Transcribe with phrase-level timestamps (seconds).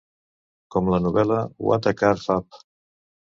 [0.75, 2.59] Com la novel·la What a Carve Up!